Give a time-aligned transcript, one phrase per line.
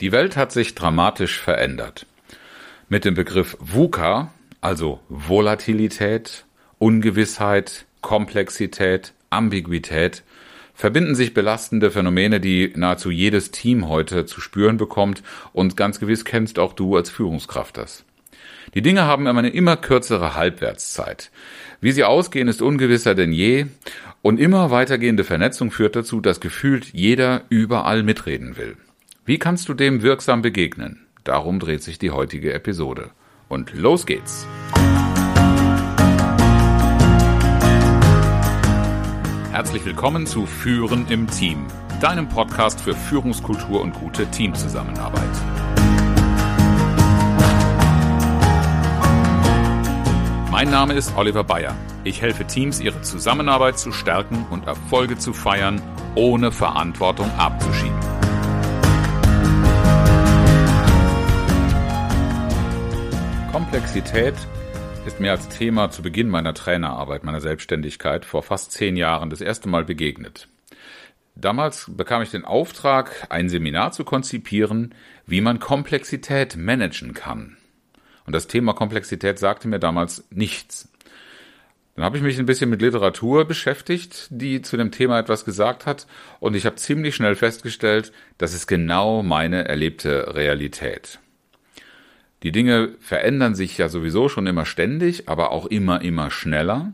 [0.00, 2.06] Die Welt hat sich dramatisch verändert.
[2.88, 6.46] Mit dem Begriff VUCA, also Volatilität,
[6.78, 10.22] Ungewissheit, Komplexität, Ambiguität,
[10.72, 15.22] verbinden sich belastende Phänomene, die nahezu jedes Team heute zu spüren bekommt
[15.52, 18.04] und ganz gewiss kennst auch du als Führungskraft das.
[18.74, 21.30] Die Dinge haben eine immer kürzere Halbwertszeit.
[21.82, 23.66] Wie sie ausgehen, ist ungewisser denn je
[24.22, 28.76] und immer weitergehende Vernetzung führt dazu, dass gefühlt jeder überall mitreden will.
[29.30, 31.06] Wie kannst du dem wirksam begegnen?
[31.22, 33.10] Darum dreht sich die heutige Episode.
[33.48, 34.44] Und los geht's!
[39.52, 41.68] Herzlich willkommen zu Führen im Team,
[42.00, 45.22] deinem Podcast für Führungskultur und gute Teamzusammenarbeit.
[50.50, 51.76] Mein Name ist Oliver Bayer.
[52.02, 55.80] Ich helfe Teams, ihre Zusammenarbeit zu stärken und Erfolge zu feiern,
[56.16, 58.19] ohne Verantwortung abzuschieben.
[63.80, 64.34] Komplexität
[65.06, 69.40] ist mir als Thema zu Beginn meiner Trainerarbeit, meiner Selbstständigkeit vor fast zehn Jahren das
[69.40, 70.48] erste Mal begegnet.
[71.34, 74.94] Damals bekam ich den Auftrag, ein Seminar zu konzipieren,
[75.26, 77.56] wie man Komplexität managen kann.
[78.26, 80.92] Und das Thema Komplexität sagte mir damals nichts.
[81.96, 85.86] Dann habe ich mich ein bisschen mit Literatur beschäftigt, die zu dem Thema etwas gesagt
[85.86, 86.06] hat,
[86.38, 91.18] und ich habe ziemlich schnell festgestellt, das ist genau meine erlebte Realität.
[92.42, 96.92] Die Dinge verändern sich ja sowieso schon immer ständig, aber auch immer, immer schneller.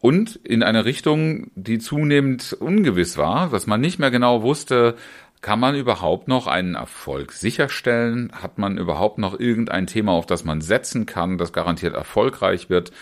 [0.00, 4.96] Und in eine Richtung, die zunehmend ungewiss war, dass man nicht mehr genau wusste,
[5.40, 8.30] kann man überhaupt noch einen Erfolg sicherstellen?
[8.32, 12.92] Hat man überhaupt noch irgendein Thema, auf das man setzen kann, das garantiert erfolgreich wird?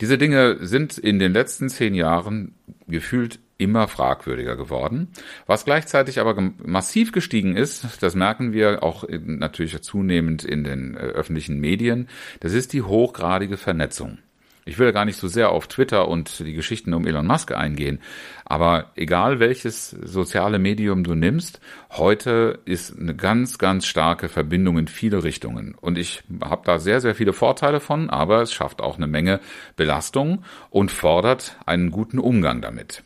[0.00, 2.54] Diese Dinge sind in den letzten zehn Jahren
[2.88, 5.08] gefühlt immer fragwürdiger geworden.
[5.46, 11.00] Was gleichzeitig aber massiv gestiegen ist, das merken wir auch natürlich zunehmend in den äh,
[11.00, 12.08] öffentlichen Medien,
[12.40, 14.18] das ist die hochgradige Vernetzung.
[14.66, 18.00] Ich will gar nicht so sehr auf Twitter und die Geschichten um Elon Musk eingehen,
[18.44, 21.60] aber egal welches soziale Medium du nimmst,
[21.90, 25.74] heute ist eine ganz, ganz starke Verbindung in viele Richtungen.
[25.74, 29.40] Und ich habe da sehr, sehr viele Vorteile von, aber es schafft auch eine Menge
[29.76, 33.02] Belastung und fordert einen guten Umgang damit.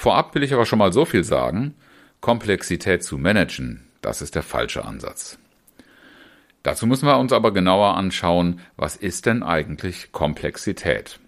[0.00, 1.74] Vorab will ich aber schon mal so viel sagen,
[2.22, 5.36] Komplexität zu managen, das ist der falsche Ansatz.
[6.62, 11.20] Dazu müssen wir uns aber genauer anschauen, was ist denn eigentlich Komplexität?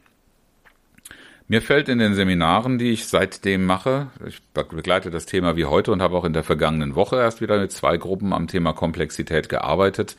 [1.48, 5.92] Mir fällt in den Seminaren, die ich seitdem mache, ich begleite das Thema wie heute
[5.92, 9.50] und habe auch in der vergangenen Woche erst wieder mit zwei Gruppen am Thema Komplexität
[9.50, 10.16] gearbeitet.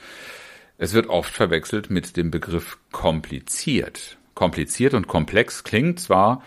[0.77, 4.17] Es wird oft verwechselt mit dem Begriff kompliziert.
[4.35, 6.43] Kompliziert und komplex klingt zwar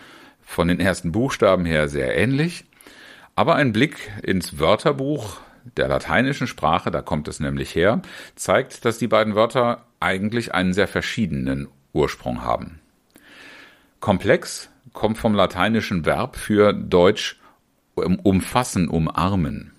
[0.47, 2.63] von den ersten Buchstaben her sehr ähnlich,
[3.35, 5.41] aber ein Blick ins Wörterbuch
[5.75, 8.01] der lateinischen Sprache, da kommt es nämlich her,
[8.35, 12.79] zeigt, dass die beiden Wörter eigentlich einen sehr verschiedenen Ursprung haben.
[13.99, 17.39] Komplex kommt vom lateinischen Verb für Deutsch
[17.95, 19.73] umfassen, umarmen.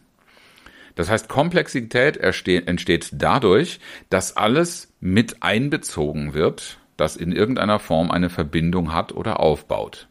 [0.97, 3.81] Das heißt, Komplexität entsteht dadurch,
[4.11, 10.09] dass alles mit einbezogen wird, das in irgendeiner Form eine Verbindung hat oder aufbaut.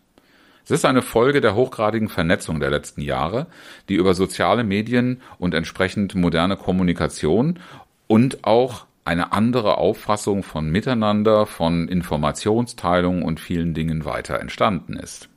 [0.68, 3.48] Es ist eine Folge der hochgradigen Vernetzung der letzten Jahre,
[3.88, 7.60] die über soziale Medien und entsprechend moderne Kommunikation
[8.08, 15.30] und auch eine andere Auffassung von Miteinander, von Informationsteilung und vielen Dingen weiter entstanden ist.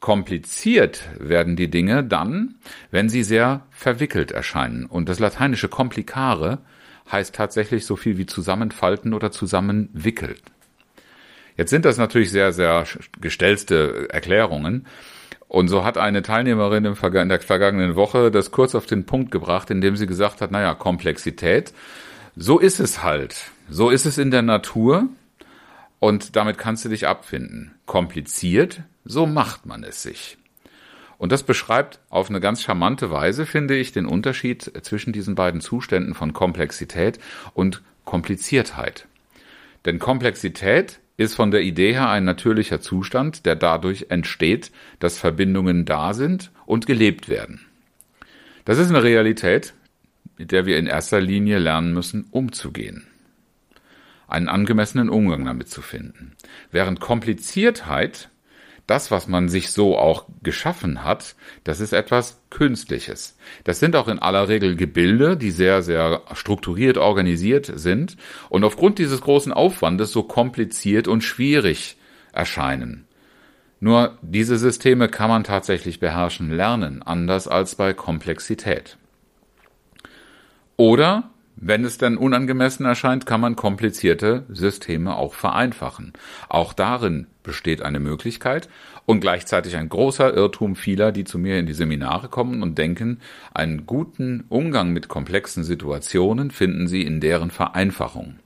[0.00, 2.54] Kompliziert werden die Dinge dann,
[2.90, 4.86] wenn sie sehr verwickelt erscheinen.
[4.86, 6.60] Und das lateinische complicare
[7.12, 10.36] heißt tatsächlich so viel wie zusammenfalten oder zusammenwickeln.
[11.56, 12.84] Jetzt sind das natürlich sehr, sehr
[13.20, 14.86] gestellte Erklärungen.
[15.48, 19.70] Und so hat eine Teilnehmerin in der vergangenen Woche das kurz auf den Punkt gebracht,
[19.70, 21.72] indem sie gesagt hat, naja, Komplexität,
[22.34, 23.52] so ist es halt.
[23.70, 25.08] So ist es in der Natur
[26.00, 27.74] und damit kannst du dich abfinden.
[27.86, 30.38] Kompliziert, so macht man es sich.
[31.18, 35.60] Und das beschreibt auf eine ganz charmante Weise, finde ich, den Unterschied zwischen diesen beiden
[35.60, 37.20] Zuständen von Komplexität
[37.54, 39.06] und Kompliziertheit.
[39.84, 45.84] Denn Komplexität ist von der Idee her ein natürlicher Zustand, der dadurch entsteht, dass Verbindungen
[45.84, 47.60] da sind und gelebt werden.
[48.64, 49.74] Das ist eine Realität,
[50.36, 53.06] mit der wir in erster Linie lernen müssen, umzugehen.
[54.26, 56.32] Einen angemessenen Umgang damit zu finden.
[56.70, 58.30] Während Kompliziertheit
[58.86, 63.38] das, was man sich so auch geschaffen hat, das ist etwas Künstliches.
[63.64, 68.16] Das sind auch in aller Regel Gebilde, die sehr, sehr strukturiert organisiert sind
[68.50, 71.96] und aufgrund dieses großen Aufwandes so kompliziert und schwierig
[72.32, 73.06] erscheinen.
[73.80, 78.96] Nur diese Systeme kann man tatsächlich beherrschen lernen, anders als bei Komplexität.
[80.76, 86.12] Oder wenn es dann unangemessen erscheint, kann man komplizierte Systeme auch vereinfachen.
[86.48, 88.68] Auch darin besteht eine Möglichkeit
[89.06, 93.20] und gleichzeitig ein großer Irrtum vieler, die zu mir in die Seminare kommen und denken,
[93.52, 98.40] einen guten Umgang mit komplexen Situationen finden sie in deren Vereinfachung.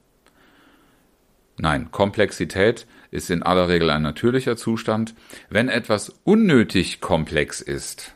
[1.60, 5.14] Nein, Komplexität ist in aller Regel ein natürlicher Zustand.
[5.50, 8.14] Wenn etwas unnötig komplex ist,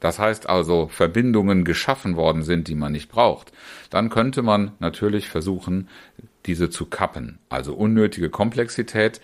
[0.00, 3.52] das heißt also Verbindungen geschaffen worden sind, die man nicht braucht,
[3.90, 5.88] dann könnte man natürlich versuchen,
[6.46, 7.38] diese zu kappen.
[7.48, 9.20] Also unnötige Komplexität,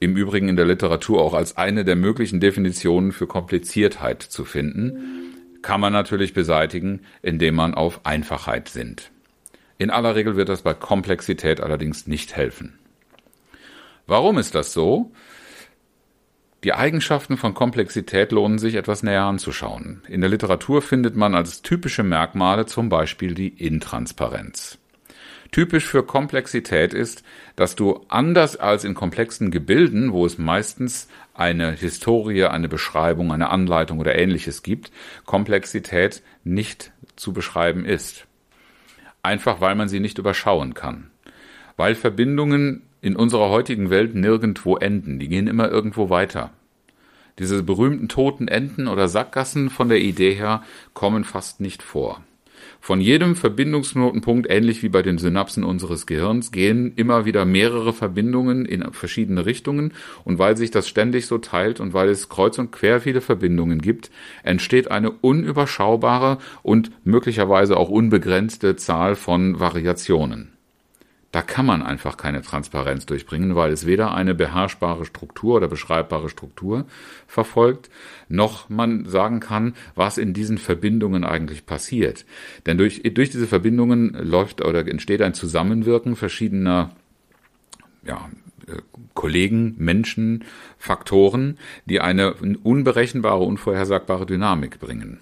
[0.00, 5.34] im Übrigen in der Literatur auch als eine der möglichen Definitionen für Kompliziertheit zu finden,
[5.62, 9.10] kann man natürlich beseitigen, indem man auf Einfachheit sinnt.
[9.76, 12.78] In aller Regel wird das bei Komplexität allerdings nicht helfen.
[14.06, 15.12] Warum ist das so?
[16.64, 20.02] Die Eigenschaften von Komplexität lohnen sich etwas näher anzuschauen.
[20.08, 24.78] In der Literatur findet man als typische Merkmale zum Beispiel die Intransparenz.
[25.52, 27.22] Typisch für Komplexität ist,
[27.54, 33.50] dass du anders als in komplexen Gebilden, wo es meistens eine Historie, eine Beschreibung, eine
[33.50, 34.90] Anleitung oder ähnliches gibt,
[35.24, 38.26] Komplexität nicht zu beschreiben ist.
[39.22, 41.10] Einfach weil man sie nicht überschauen kann.
[41.76, 45.18] Weil Verbindungen in unserer heutigen Welt nirgendwo enden.
[45.18, 46.50] Die gehen immer irgendwo weiter.
[47.38, 50.62] Diese berühmten toten Enden oder Sackgassen von der Idee her
[50.92, 52.22] kommen fast nicht vor.
[52.80, 58.64] Von jedem Verbindungsknotenpunkt, ähnlich wie bei den Synapsen unseres Gehirns, gehen immer wieder mehrere Verbindungen
[58.64, 59.92] in verschiedene Richtungen
[60.24, 63.80] und weil sich das ständig so teilt und weil es kreuz und quer viele Verbindungen
[63.80, 64.10] gibt,
[64.42, 70.57] entsteht eine unüberschaubare und möglicherweise auch unbegrenzte Zahl von Variationen.
[71.30, 76.30] Da kann man einfach keine Transparenz durchbringen, weil es weder eine beherrschbare Struktur oder beschreibbare
[76.30, 76.86] Struktur
[77.26, 77.90] verfolgt,
[78.30, 82.24] noch man sagen kann, was in diesen Verbindungen eigentlich passiert.
[82.64, 86.92] Denn durch, durch diese Verbindungen läuft oder entsteht ein Zusammenwirken verschiedener
[88.06, 88.30] ja,
[88.66, 88.80] äh,
[89.12, 90.44] Kollegen, Menschen,
[90.78, 95.20] Faktoren, die eine unberechenbare, unvorhersagbare Dynamik bringen.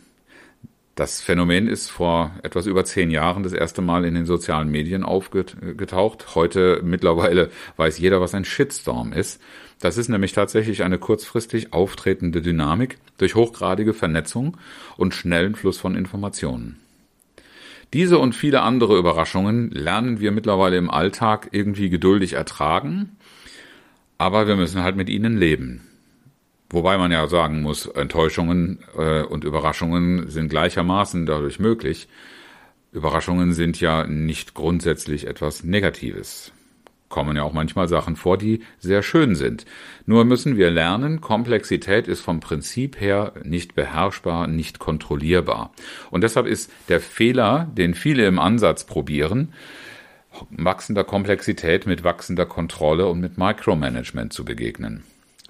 [0.97, 5.03] Das Phänomen ist vor etwas über zehn Jahren das erste Mal in den sozialen Medien
[5.03, 6.35] aufgetaucht.
[6.35, 9.39] Heute mittlerweile weiß jeder, was ein Shitstorm ist.
[9.79, 14.57] Das ist nämlich tatsächlich eine kurzfristig auftretende Dynamik durch hochgradige Vernetzung
[14.97, 16.81] und schnellen Fluss von Informationen.
[17.93, 23.19] Diese und viele andere Überraschungen lernen wir mittlerweile im Alltag irgendwie geduldig ertragen,
[24.17, 25.86] aber wir müssen halt mit ihnen leben.
[26.69, 32.09] Wobei man ja sagen muss, Enttäuschungen äh, und Überraschungen sind gleichermaßen dadurch möglich.
[32.93, 36.53] Überraschungen sind ja nicht grundsätzlich etwas Negatives.
[37.09, 39.65] Kommen ja auch manchmal Sachen vor, die sehr schön sind.
[40.07, 45.73] Nur müssen wir lernen, Komplexität ist vom Prinzip her nicht beherrschbar, nicht kontrollierbar.
[46.11, 49.53] Und deshalb ist der Fehler, den viele im Ansatz probieren,
[50.51, 55.05] wachsender Komplexität mit wachsender Kontrolle und mit Micromanagement zu begegnen.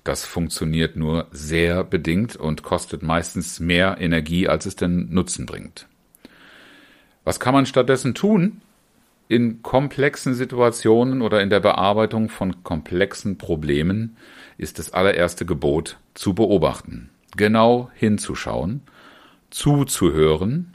[0.06, 5.88] Das funktioniert nur sehr bedingt und kostet meistens mehr Energie, als es denn Nutzen bringt.
[7.24, 8.62] Was kann man stattdessen tun?
[9.26, 14.16] In komplexen Situationen oder in der Bearbeitung von komplexen Problemen
[14.58, 18.82] ist das allererste Gebot zu beobachten, genau hinzuschauen,
[19.50, 20.72] zuzuhören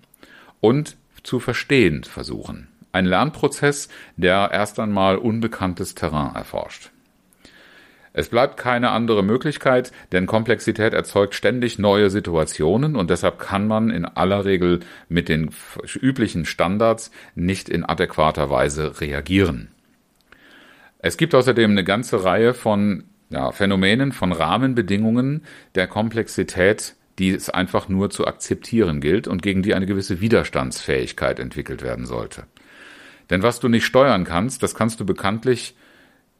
[0.59, 2.67] und zu verstehen versuchen.
[2.91, 6.91] Ein Lernprozess, der erst einmal unbekanntes Terrain erforscht.
[8.13, 13.89] Es bleibt keine andere Möglichkeit, denn Komplexität erzeugt ständig neue Situationen und deshalb kann man
[13.89, 15.51] in aller Regel mit den
[15.95, 19.69] üblichen Standards nicht in adäquater Weise reagieren.
[20.99, 25.43] Es gibt außerdem eine ganze Reihe von ja, Phänomenen, von Rahmenbedingungen
[25.75, 31.39] der Komplexität, die es einfach nur zu akzeptieren gilt und gegen die eine gewisse Widerstandsfähigkeit
[31.39, 32.43] entwickelt werden sollte.
[33.29, 35.75] Denn was du nicht steuern kannst, das kannst du bekanntlich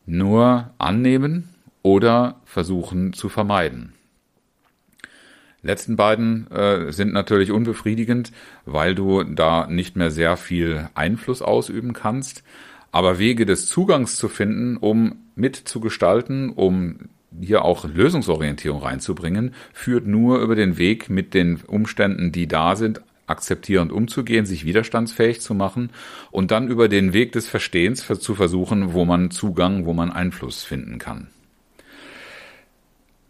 [0.06, 1.51] nur annehmen
[1.84, 3.94] oder versuchen zu vermeiden.
[5.64, 8.32] Letzten beiden äh, sind natürlich unbefriedigend,
[8.66, 12.44] weil du da nicht mehr sehr viel Einfluss ausüben kannst.
[12.92, 17.10] Aber Wege des Zugangs zu finden, um mitzugestalten, um
[17.40, 23.02] hier auch Lösungsorientierung reinzubringen, führt nur über den Weg mit den Umständen, die da sind,
[23.28, 25.92] akzeptierend umzugehen, sich widerstandsfähig zu machen
[26.32, 30.64] und dann über den Weg des Verstehens zu versuchen, wo man Zugang, wo man Einfluss
[30.64, 31.28] finden kann.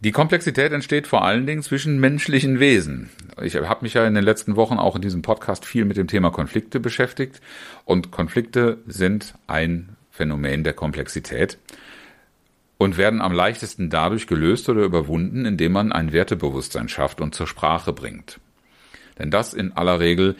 [0.04, 3.12] Die Komplexität entsteht vor allen Dingen zwischen menschlichen Wesen.
[3.40, 6.08] Ich habe mich ja in den letzten Wochen auch in diesem Podcast viel mit dem
[6.08, 7.40] Thema Konflikte beschäftigt
[7.86, 11.60] und Konflikte sind ein Phänomen der Komplexität
[12.80, 17.46] und werden am leichtesten dadurch gelöst oder überwunden, indem man ein Wertebewusstsein schafft und zur
[17.46, 18.40] Sprache bringt.
[19.20, 20.36] Denn das in aller Regel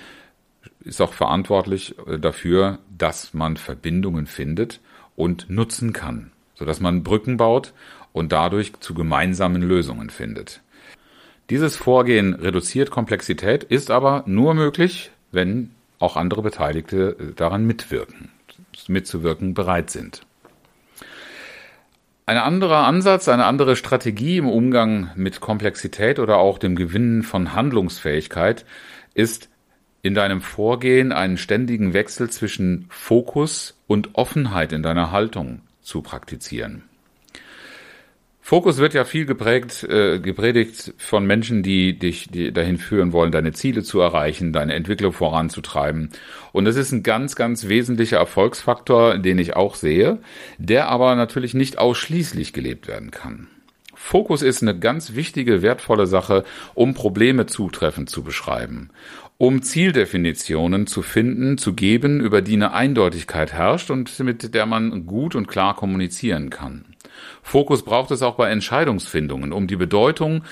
[0.84, 4.80] ist auch verantwortlich äh, dafür, dass man Verbindungen findet
[5.16, 7.74] und nutzen kann, sodass man Brücken baut
[8.14, 10.62] und dadurch zu gemeinsamen Lösungen findet.
[11.50, 18.30] Dieses Vorgehen reduziert Komplexität, ist aber nur möglich, wenn auch andere Beteiligte äh, daran mitwirken,
[18.88, 20.22] mitzuwirken bereit sind.
[22.26, 27.54] Ein anderer Ansatz, eine andere Strategie im Umgang mit Komplexität oder auch dem Gewinnen von
[27.54, 28.66] Handlungsfähigkeit
[29.14, 29.50] ist
[30.02, 36.84] in deinem Vorgehen einen ständigen Wechsel zwischen Fokus und Offenheit in deiner Haltung zu praktizieren.
[38.44, 43.32] Fokus wird ja viel geprägt, äh, gepredigt von Menschen, die dich die dahin führen wollen,
[43.32, 46.10] deine Ziele zu erreichen, deine Entwicklung voranzutreiben.
[46.52, 50.18] Und das ist ein ganz, ganz wesentlicher Erfolgsfaktor, den ich auch sehe,
[50.58, 53.48] der aber natürlich nicht ausschließlich gelebt werden kann.
[53.94, 56.44] Fokus ist eine ganz wichtige, wertvolle Sache,
[56.74, 58.90] um Probleme zutreffend zu beschreiben,
[59.38, 65.06] um Zieldefinitionen zu finden, zu geben, über die eine Eindeutigkeit herrscht und mit der man
[65.06, 66.91] gut und klar kommunizieren kann.
[67.42, 70.44] Fokus braucht es auch bei Entscheidungsfindungen, um die Bedeutung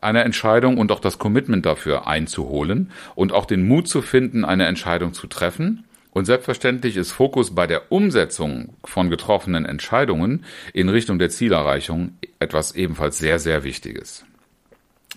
[0.00, 4.66] einer Entscheidung und auch das Commitment dafür einzuholen und auch den Mut zu finden, eine
[4.66, 5.84] Entscheidung zu treffen.
[6.12, 12.74] Und selbstverständlich ist Fokus bei der Umsetzung von getroffenen Entscheidungen in Richtung der Zielerreichung etwas
[12.74, 14.24] ebenfalls sehr, sehr Wichtiges.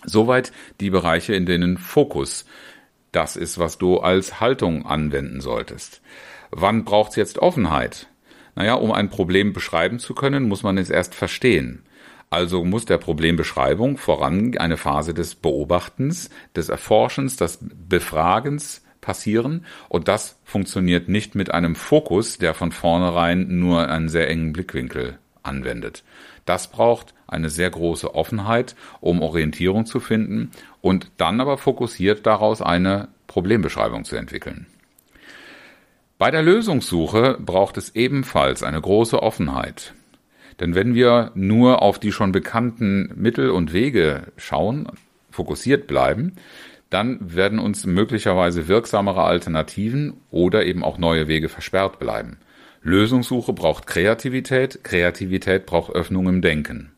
[0.04, 2.44] Soweit die Bereiche, in denen Fokus
[3.12, 6.02] das ist, was du als Haltung anwenden solltest.
[6.50, 8.09] Wann braucht es jetzt Offenheit?
[8.60, 11.82] Naja, um ein Problem beschreiben zu können, muss man es erst verstehen.
[12.28, 19.64] Also muss der Problembeschreibung voran eine Phase des Beobachtens, des Erforschens, des Befragens passieren.
[19.88, 25.18] Und das funktioniert nicht mit einem Fokus, der von vornherein nur einen sehr engen Blickwinkel
[25.42, 26.04] anwendet.
[26.44, 30.50] Das braucht eine sehr große Offenheit, um Orientierung zu finden
[30.82, 34.66] und dann aber fokussiert daraus eine Problembeschreibung zu entwickeln.
[36.20, 39.94] Bei der Lösungssuche braucht es ebenfalls eine große Offenheit.
[40.60, 44.86] Denn wenn wir nur auf die schon bekannten Mittel und Wege schauen,
[45.30, 46.34] fokussiert bleiben,
[46.90, 52.36] dann werden uns möglicherweise wirksamere Alternativen oder eben auch neue Wege versperrt bleiben.
[52.82, 56.92] Lösungssuche braucht Kreativität, Kreativität braucht Öffnung im Denken.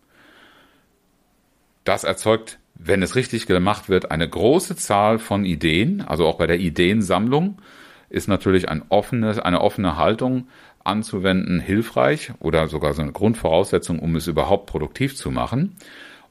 [1.85, 6.49] Das erzeugt, wenn es richtig gemacht wird, eine große Zahl von Ideen, also auch bei
[6.49, 7.59] der Ideensammlung,
[8.13, 10.47] ist natürlich ein offenes, eine offene Haltung
[10.85, 15.77] anzuwenden hilfreich oder sogar so eine Grundvoraussetzung, um es überhaupt produktiv zu machen.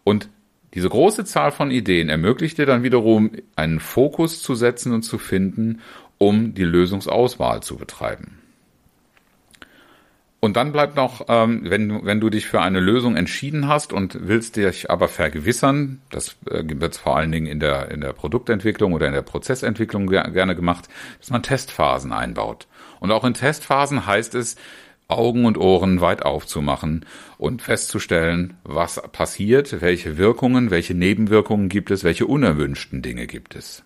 [0.03, 0.29] Und
[0.75, 5.17] diese große Zahl von Ideen ermöglicht dir dann wiederum einen Fokus zu setzen und zu
[5.17, 5.81] finden,
[6.17, 8.40] um die Lösungsauswahl zu betreiben.
[10.43, 13.93] Und dann bleibt noch, ähm, wenn, du, wenn du dich für eine Lösung entschieden hast
[13.93, 18.13] und willst dich aber vergewissern, das äh, wird vor allen Dingen in der, in der
[18.13, 22.65] Produktentwicklung oder in der Prozessentwicklung gerne gemacht, dass man Testphasen einbaut.
[22.99, 24.55] Und auch in Testphasen heißt es,
[25.07, 27.05] Augen und Ohren weit aufzumachen
[27.37, 33.83] und festzustellen, was passiert, welche Wirkungen, welche Nebenwirkungen gibt es, welche unerwünschten Dinge gibt es.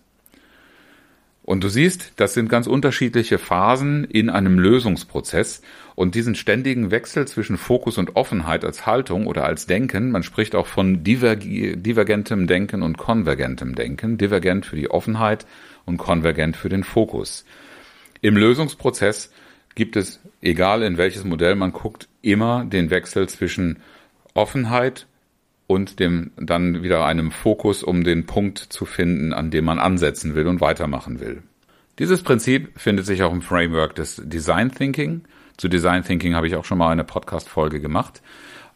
[1.46, 5.62] Und du siehst, das sind ganz unterschiedliche Phasen in einem Lösungsprozess
[5.94, 10.56] und diesen ständigen Wechsel zwischen Fokus und Offenheit als Haltung oder als Denken, man spricht
[10.56, 15.46] auch von divergentem Denken und konvergentem Denken, divergent für die Offenheit
[15.86, 17.46] und konvergent für den Fokus.
[18.22, 19.32] Im Lösungsprozess
[19.75, 23.78] gibt es, egal in welches Modell man guckt, immer den Wechsel zwischen
[24.34, 25.06] Offenheit
[25.67, 30.36] und dem dann wieder einem Fokus, um den Punkt zu finden, an dem man ansetzen
[30.36, 31.41] will und weitermachen will.
[31.98, 35.22] Dieses Prinzip findet sich auch im Framework des Design Thinking.
[35.57, 38.22] Zu Design Thinking habe ich auch schon mal eine Podcast-Folge gemacht.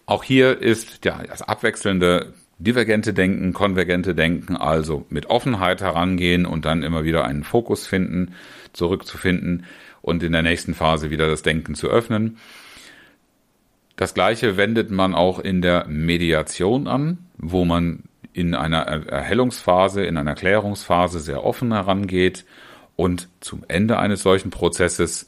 [0.05, 6.65] Auch hier ist ja, das abwechselnde divergente Denken, konvergente Denken, also mit Offenheit herangehen und
[6.65, 8.33] dann immer wieder einen Fokus finden,
[8.73, 9.65] zurückzufinden
[10.01, 12.37] und in der nächsten Phase wieder das Denken zu öffnen.
[13.99, 20.15] Das gleiche wendet man auch in der Mediation an, wo man in einer Erhellungsphase, in
[20.15, 22.45] einer Klärungsphase sehr offen herangeht
[22.95, 25.27] und zum Ende eines solchen Prozesses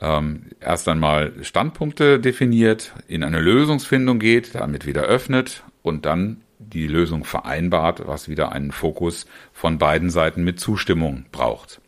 [0.00, 6.86] ähm, erst einmal Standpunkte definiert, in eine Lösungsfindung geht, damit wieder öffnet und dann die
[6.86, 11.82] Lösung vereinbart, was wieder einen Fokus von beiden Seiten mit Zustimmung braucht.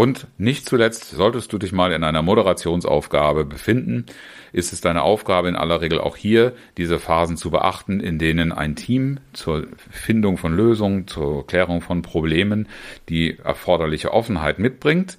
[0.00, 4.06] Und nicht zuletzt solltest du dich mal in einer Moderationsaufgabe befinden,
[4.50, 8.50] ist es deine Aufgabe in aller Regel auch hier, diese Phasen zu beachten, in denen
[8.50, 12.66] ein Team zur Findung von Lösungen, zur Klärung von Problemen
[13.10, 15.18] die erforderliche Offenheit mitbringt,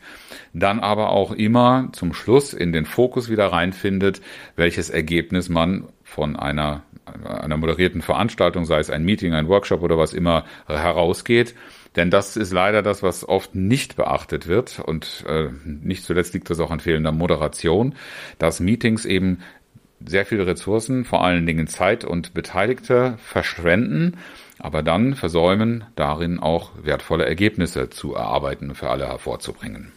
[0.52, 4.20] dann aber auch immer zum Schluss in den Fokus wieder reinfindet,
[4.56, 6.82] welches Ergebnis man von einer,
[7.24, 11.54] einer moderierten Veranstaltung, sei es ein Meeting, ein Workshop oder was immer, herausgeht,
[11.96, 14.80] Denn das ist leider das, was oft nicht beachtet wird.
[14.80, 17.96] Und äh, nicht zuletzt liegt das auch an fehlender Moderation,
[18.38, 19.40] dass Meetings eben
[20.06, 24.18] sehr viele Ressourcen, vor allen Dingen Zeit und Beteiligte verschwenden,
[24.58, 29.92] aber dann versäumen, darin auch wertvolle Ergebnisse zu erarbeiten und für alle hervorzubringen.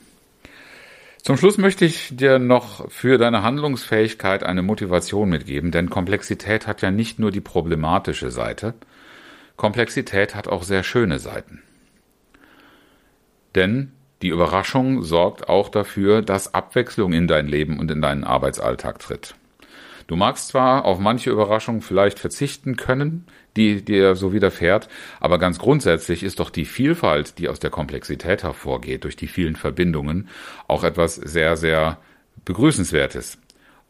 [1.22, 6.82] Zum Schluss möchte ich dir noch für deine Handlungsfähigkeit eine Motivation mitgeben, denn Komplexität hat
[6.82, 8.74] ja nicht nur die problematische Seite,
[9.56, 11.62] Komplexität hat auch sehr schöne Seiten.
[13.54, 13.92] Denn
[14.23, 19.34] die Überraschung sorgt auch dafür, dass Abwechslung in dein Leben und in deinen Arbeitsalltag tritt.
[20.06, 24.88] Du magst zwar auf manche Überraschungen vielleicht verzichten können, die dir so widerfährt,
[25.20, 29.56] aber ganz grundsätzlich ist doch die Vielfalt, die aus der Komplexität hervorgeht, durch die vielen
[29.56, 30.28] Verbindungen,
[30.68, 31.99] auch etwas sehr, sehr
[32.44, 33.38] begrüßenswertes.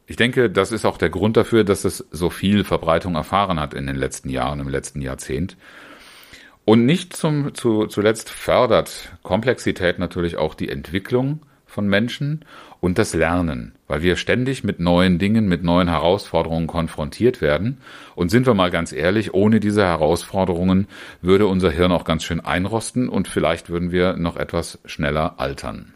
[0.07, 3.73] Ich denke, das ist auch der Grund dafür, dass es so viel Verbreitung erfahren hat
[3.75, 5.57] in den letzten Jahren, im letzten Jahrzehnt.
[6.65, 12.45] Und nicht zum, zu, zuletzt fördert Komplexität natürlich auch die Entwicklung von Menschen
[12.81, 17.79] und das Lernen, weil wir ständig mit neuen Dingen, mit neuen Herausforderungen konfrontiert werden.
[18.15, 20.87] Und sind wir mal ganz ehrlich, ohne diese Herausforderungen
[21.21, 25.94] würde unser Hirn auch ganz schön einrosten und vielleicht würden wir noch etwas schneller altern.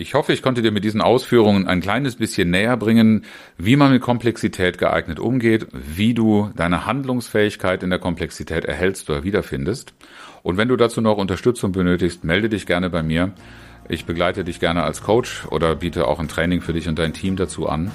[0.00, 3.24] Ich hoffe, ich konnte dir mit diesen Ausführungen ein kleines bisschen näher bringen,
[3.56, 9.24] wie man mit Komplexität geeignet umgeht, wie du deine Handlungsfähigkeit in der Komplexität erhältst oder
[9.24, 9.94] wiederfindest.
[10.44, 13.32] Und wenn du dazu noch Unterstützung benötigst, melde dich gerne bei mir.
[13.88, 17.12] Ich begleite dich gerne als Coach oder biete auch ein Training für dich und dein
[17.12, 17.90] Team dazu an.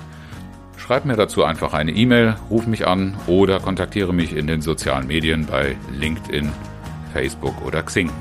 [0.75, 5.07] Schreib mir dazu einfach eine E-Mail, ruf mich an oder kontaktiere mich in den sozialen
[5.07, 6.51] Medien bei LinkedIn,
[7.13, 8.11] Facebook oder Xing.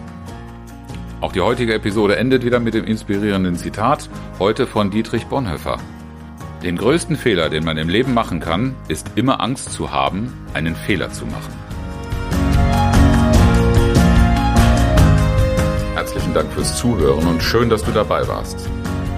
[1.22, 4.10] Auch die heutige Episode endet wieder mit dem inspirierenden Zitat,
[4.40, 5.78] heute von Dietrich Bonhoeffer.
[6.64, 10.74] Den größten Fehler, den man im Leben machen kann, ist immer Angst zu haben, einen
[10.74, 11.52] Fehler zu machen.
[15.94, 18.68] Herzlichen Dank fürs Zuhören und schön, dass du dabei warst.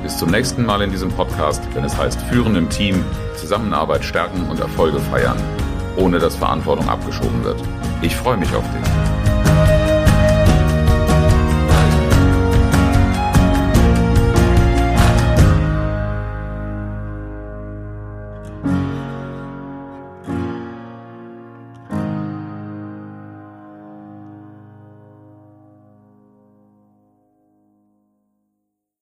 [0.03, 3.03] Bis zum nächsten Mal in diesem Podcast, wenn es heißt Führen im Team,
[3.35, 5.39] Zusammenarbeit stärken und Erfolge feiern,
[5.97, 7.63] ohne dass Verantwortung abgeschoben wird.
[8.03, 9.14] Ich freue mich auf dich.